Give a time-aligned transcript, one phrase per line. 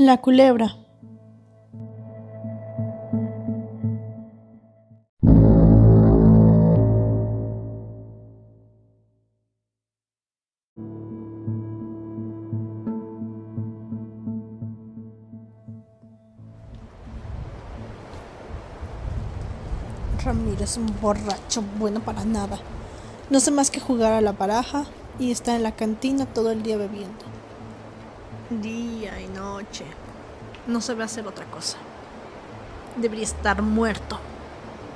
[0.00, 0.76] La culebra.
[20.24, 22.60] Ramiro es un borracho bueno para nada.
[23.30, 24.84] No sé más que jugar a la baraja
[25.18, 27.37] y está en la cantina todo el día bebiendo.
[28.50, 29.84] Día y noche.
[30.66, 31.76] No sabe hacer otra cosa.
[32.96, 34.18] Debería estar muerto.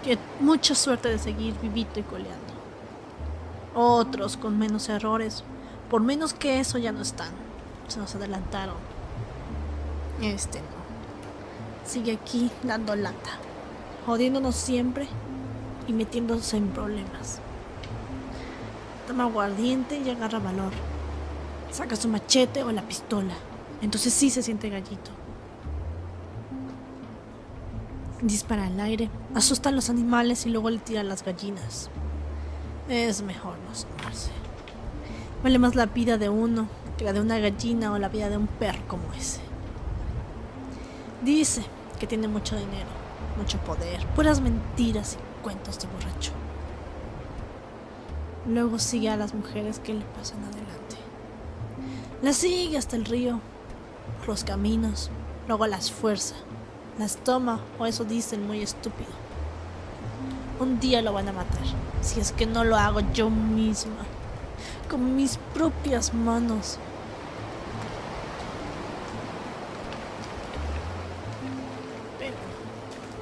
[0.02, 2.55] Tiene mucha suerte de seguir vivito y coleando.
[3.75, 5.45] Otros con menos errores,
[5.91, 7.28] por menos que eso ya no están.
[7.88, 8.77] Se nos adelantaron.
[10.23, 10.83] Este no.
[11.84, 13.33] Sigue aquí dando lata,
[14.06, 15.09] jodiéndonos siempre
[15.87, 17.41] y metiéndose en problemas.
[19.06, 20.73] Toma aguardiente y agarra valor.
[21.73, 23.35] Saca su machete o la pistola.
[23.81, 25.11] Entonces sí se siente gallito.
[28.20, 31.91] Dispara al aire, asusta a los animales y luego le tira a las gallinas.
[32.89, 34.31] Es mejor no asomarse.
[35.43, 38.37] Vale más la vida de uno que la de una gallina o la vida de
[38.37, 39.41] un perro como ese.
[41.25, 41.65] Dice
[41.98, 42.91] que tiene mucho dinero,
[43.39, 46.33] mucho poder, puras mentiras y cuentos de borracho.
[48.47, 51.02] Luego sigue a las mujeres que le pasan adelante.
[52.23, 53.41] Las sigue hasta el río,
[54.28, 55.11] los caminos,
[55.48, 56.37] luego las fuerza,
[56.97, 59.11] las toma, o eso dicen muy estúpido.
[60.61, 61.65] Un día lo van a matar,
[62.00, 64.05] si es que no lo hago yo misma,
[64.89, 66.78] con mis propias manos.
[72.20, 72.37] Pero,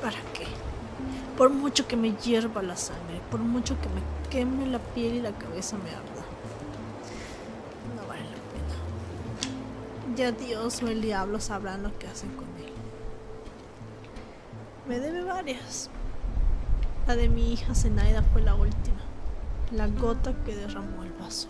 [0.03, 0.45] ¿para qué?
[1.39, 5.21] Por mucho que me hierva la sangre, por mucho que me queme la piel y
[5.23, 6.30] la cabeza me arda.
[10.21, 12.71] Ya Dios o el diablo sabrán lo que hacen con él.
[14.87, 15.89] Me debe varias.
[17.07, 19.01] La de mi hija Zenaida fue la última.
[19.73, 21.49] La gota que derramó el vaso.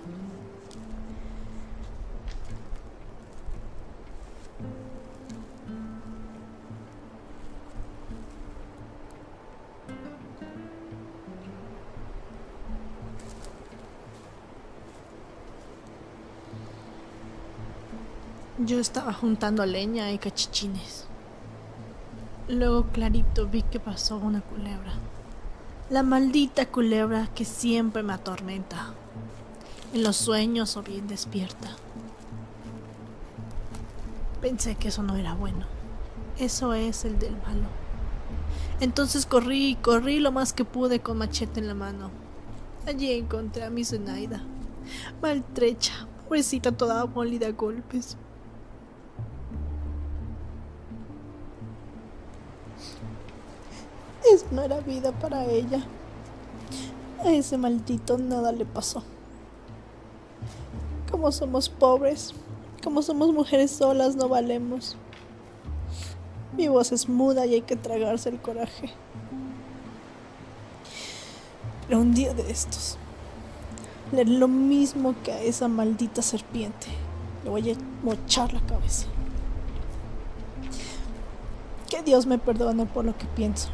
[18.67, 21.07] Yo estaba juntando leña y cachichines.
[22.47, 24.93] Luego clarito vi que pasó una culebra.
[25.89, 28.93] La maldita culebra que siempre me atormenta.
[29.95, 31.71] En los sueños o bien despierta.
[34.43, 35.65] Pensé que eso no era bueno.
[36.39, 37.67] Eso es el del malo.
[38.81, 42.11] Entonces corrí y corrí lo más que pude con machete en la mano.
[42.87, 44.43] Allí encontré a mi Zenaida.
[45.23, 48.19] Maltrecha, pobrecita toda molida a golpes.
[54.51, 55.85] No era vida para ella.
[57.25, 59.03] A ese maldito nada le pasó.
[61.11, 62.35] Como somos pobres,
[62.83, 64.97] como somos mujeres solas, no valemos.
[66.57, 68.91] Mi voz es muda y hay que tragarse el coraje.
[71.87, 72.97] Pero un día de estos,
[74.13, 76.87] le haré lo mismo que a esa maldita serpiente.
[77.45, 79.07] Le voy a mochar la cabeza.
[81.89, 83.69] Que Dios me perdone por lo que pienso.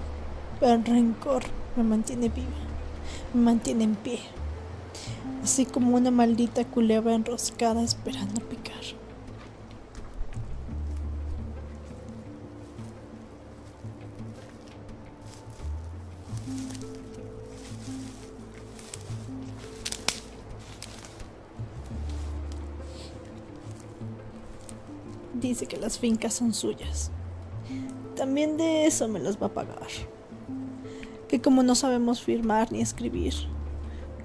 [0.58, 1.42] Pero el rencor
[1.76, 2.46] me mantiene viva,
[3.34, 4.20] me mantiene en pie,
[5.42, 8.74] así como una maldita culebra enroscada esperando picar.
[25.34, 27.10] Dice que las fincas son suyas.
[28.16, 30.15] También de eso me las va a pagar
[31.36, 33.34] que como no sabemos firmar ni escribir,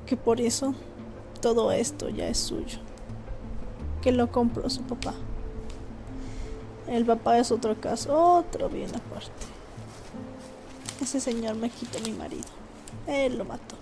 [0.06, 0.74] que por eso
[1.42, 2.80] todo esto ya es suyo,
[4.02, 5.14] que lo compró su papá.
[6.88, 9.46] El papá es otro caso, otro bien aparte.
[11.02, 12.48] Ese señor me quitó mi marido.
[13.08, 13.76] Él lo mató.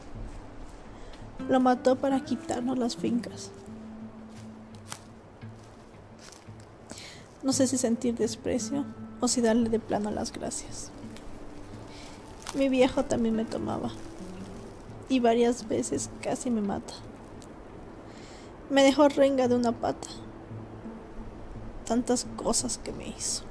[1.48, 3.51] Lo mató para quitarnos las fincas.
[7.44, 8.86] No sé si sentir desprecio
[9.19, 10.92] o si darle de plano las gracias.
[12.56, 13.92] Mi viejo también me tomaba.
[15.07, 16.94] Y varias veces casi me mata.
[18.72, 20.07] Me dejó renga de una pata.
[21.86, 23.44] Tantas cosas que me hizo.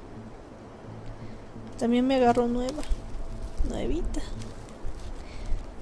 [1.77, 2.83] También me agarró nueva.
[3.69, 4.21] Nuevita.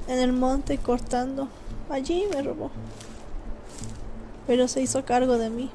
[0.07, 1.47] En el monte cortando.
[1.89, 2.69] Allí me robó.
[4.45, 5.71] Pero se hizo cargo de mí.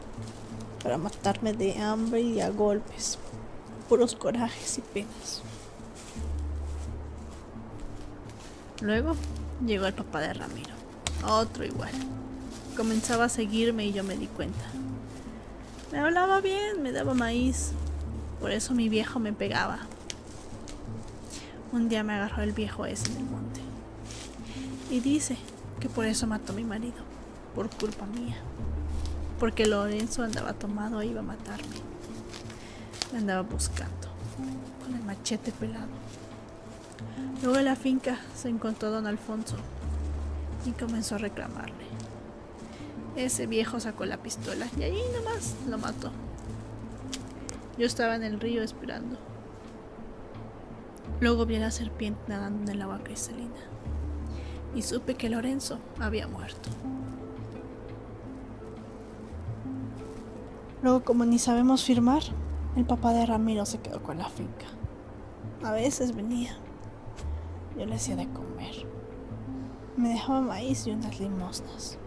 [0.82, 3.18] Para matarme de hambre y a golpes.
[3.88, 5.42] puros corajes y penas.
[8.82, 9.14] Luego
[9.64, 10.74] llegó el papá de Ramiro,
[11.24, 11.92] otro igual.
[12.76, 14.64] Comenzaba a seguirme y yo me di cuenta.
[15.92, 17.70] Me hablaba bien, me daba maíz.
[18.40, 19.78] Por eso mi viejo me pegaba.
[21.70, 23.60] Un día me agarró el viejo ese en el monte.
[24.90, 25.36] Y dice
[25.78, 27.04] que por eso mató a mi marido,
[27.54, 28.36] por culpa mía.
[29.38, 31.76] Porque Lorenzo andaba tomado e iba a matarme.
[33.12, 34.08] Me andaba buscando,
[34.84, 35.86] con el machete pelado.
[37.42, 39.56] Luego en la finca se encontró don Alfonso
[40.64, 41.84] y comenzó a reclamarle.
[43.16, 46.12] Ese viejo sacó la pistola y ahí nomás lo mató.
[47.78, 49.18] Yo estaba en el río esperando.
[51.20, 53.60] Luego vi a la serpiente nadando en el agua cristalina
[54.74, 56.70] y supe que Lorenzo había muerto.
[60.82, 62.22] Luego, como ni sabemos firmar,
[62.74, 64.66] el papá de Ramiro se quedó con la finca.
[65.62, 66.56] A veces venía.
[67.78, 68.86] Yo le hacía de comer.
[69.96, 71.98] Me dejaba maíz y unas limosnas.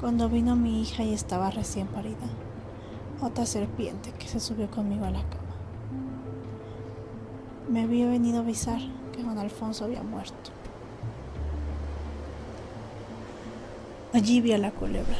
[0.00, 2.26] Cuando vino mi hija y estaba recién parida,
[3.20, 5.54] otra serpiente que se subió conmigo a la cama.
[7.68, 8.80] Me había venido a avisar
[9.12, 10.50] que don Alfonso había muerto.
[14.12, 15.16] Allí vi a la culebra,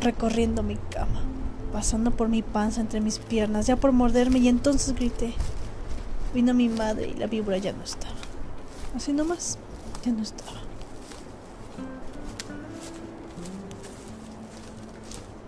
[0.00, 1.22] recorriendo mi cama,
[1.72, 5.34] pasando por mi panza entre mis piernas, ya por morderme, y entonces grité.
[6.32, 8.03] Vino mi madre y la víbora ya no estaba.
[8.94, 9.58] Así nomás,
[10.04, 10.60] ya no estaba.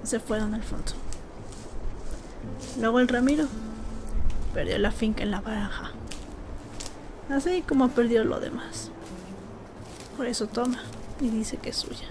[0.02, 0.96] Se fue don Alfonso.
[2.80, 3.46] Luego el Ramiro
[4.52, 5.92] perdió la finca en la baraja.
[7.30, 8.90] Así como perdió lo demás.
[10.16, 10.80] Por eso toma
[11.20, 12.08] y dice que es suya.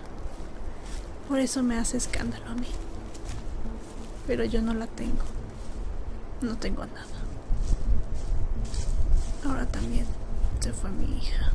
[1.27, 2.67] Por eso me hace escándalo a mí.
[4.25, 5.23] Pero yo no la tengo.
[6.41, 7.07] No tengo nada.
[9.45, 10.05] Ahora también
[10.65, 11.54] se fue mi hija.